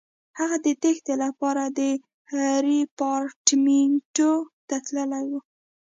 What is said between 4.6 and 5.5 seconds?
ته تللی وای.